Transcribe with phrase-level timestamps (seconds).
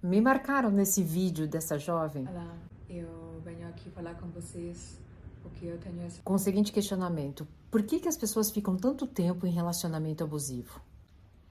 [0.00, 2.24] Me marcaram nesse vídeo dessa jovem.
[2.28, 2.56] Olá,
[2.88, 4.96] eu venho aqui falar com vocês
[5.42, 6.20] porque eu tenho esse...
[6.20, 10.80] Com o seguinte questionamento: por que, que as pessoas ficam tanto tempo em relacionamento abusivo?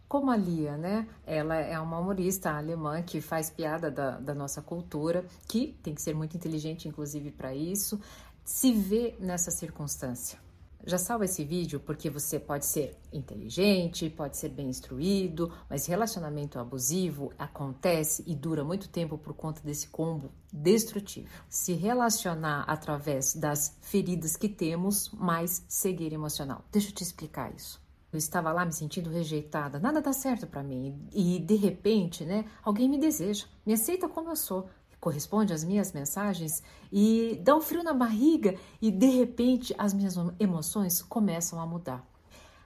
[0.07, 1.09] Como a Lia, né?
[1.25, 6.01] Ela é uma humorista alemã que faz piada da, da nossa cultura, que tem que
[6.01, 7.99] ser muito inteligente, inclusive, para isso,
[8.45, 10.39] se vê nessa circunstância.
[10.87, 16.57] Já salva esse vídeo porque você pode ser inteligente, pode ser bem instruído, mas relacionamento
[16.57, 21.27] abusivo acontece e dura muito tempo por conta desse combo destrutivo.
[21.49, 26.63] Se relacionar através das feridas que temos, mais cegueira emocional.
[26.71, 27.85] Deixa eu te explicar isso.
[28.09, 31.05] Eu estava lá me sentindo rejeitada, nada dá certo para mim.
[31.11, 34.69] E de repente, né, alguém me deseja, me aceita como eu sou,
[35.07, 36.61] corresponde às minhas mensagens
[36.91, 42.05] e dá um frio na barriga e de repente as minhas emoções começam a mudar.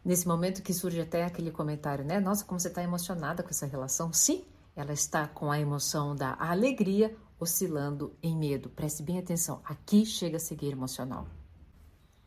[0.03, 2.19] Nesse momento que surge até aquele comentário, né?
[2.19, 4.11] Nossa, como você está emocionada com essa relação?
[4.11, 4.43] Sim,
[4.75, 8.71] ela está com a emoção da alegria oscilando em medo.
[8.71, 11.27] Preste bem atenção, aqui chega a seguir emocional.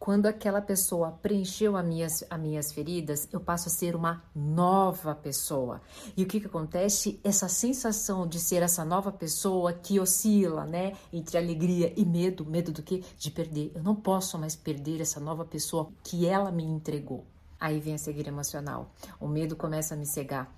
[0.05, 5.15] Quando aquela pessoa preencheu as minhas, as minhas feridas, eu passo a ser uma nova
[5.15, 5.81] pessoa.
[6.15, 7.19] E o que, que acontece?
[7.25, 10.93] Essa sensação de ser essa nova pessoa que oscila, né?
[11.11, 12.45] Entre alegria e medo.
[12.45, 13.03] Medo do quê?
[13.17, 13.73] De perder.
[13.75, 17.25] Eu não posso mais perder essa nova pessoa que ela me entregou.
[17.59, 18.93] Aí vem a cegueira emocional.
[19.19, 20.55] O medo começa a me cegar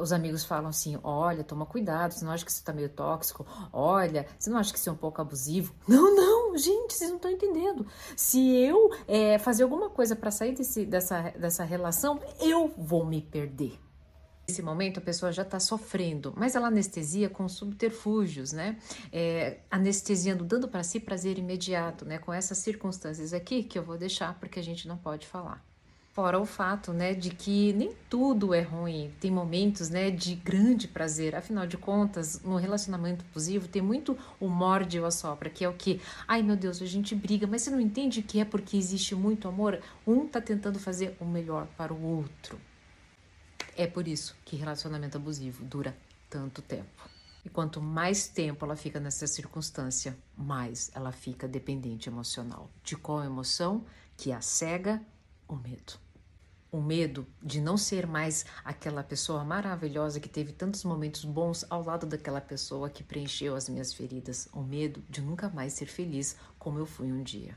[0.00, 3.46] os amigos falam assim: olha, toma cuidado, você não acha que isso tá meio tóxico?
[3.72, 5.72] Olha, você não acha que isso é um pouco abusivo?
[5.86, 7.86] Não, não, gente, vocês não estão entendendo.
[8.16, 13.22] Se eu é, fazer alguma coisa para sair desse, dessa, dessa relação, eu vou me
[13.22, 13.78] perder.
[14.48, 18.76] Nesse momento a pessoa já está sofrendo, mas ela anestesia com subterfúgios, né?
[19.12, 22.18] É, anestesiando, dando para si prazer imediato, né?
[22.18, 25.64] Com essas circunstâncias aqui que eu vou deixar porque a gente não pode falar.
[26.12, 30.86] Fora o fato, né, de que nem tudo é ruim, tem momentos, né, de grande
[30.86, 31.34] prazer.
[31.34, 35.72] Afinal de contas, no relacionamento abusivo tem muito o morde ou assopra, que é o
[35.72, 39.14] que, ai meu Deus, a gente briga, mas você não entende que é porque existe
[39.14, 39.80] muito amor?
[40.06, 42.60] Um tá tentando fazer o melhor para o outro.
[43.74, 45.96] É por isso que relacionamento abusivo dura
[46.28, 47.08] tanto tempo.
[47.42, 52.68] E quanto mais tempo ela fica nessa circunstância, mais ela fica dependente emocional.
[52.84, 53.82] De qual emoção?
[54.14, 55.02] Que a cega
[55.52, 55.92] o medo.
[56.70, 61.84] O medo de não ser mais aquela pessoa maravilhosa que teve tantos momentos bons ao
[61.84, 64.48] lado daquela pessoa que preencheu as minhas feridas.
[64.54, 67.54] O medo de nunca mais ser feliz como eu fui um dia.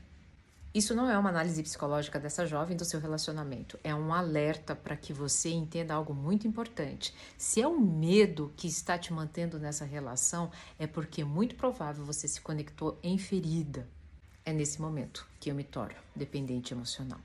[0.74, 4.94] Isso não é uma análise psicológica dessa jovem do seu relacionamento, é um alerta para
[4.94, 7.14] que você entenda algo muito importante.
[7.38, 12.04] Se é o medo que está te mantendo nessa relação, é porque é muito provável
[12.04, 13.88] você se conectou em ferida.
[14.44, 17.20] É nesse momento que eu me torno dependente emocional.